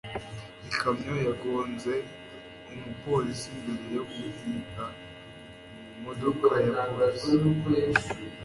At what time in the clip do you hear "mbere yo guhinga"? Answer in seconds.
3.59-4.85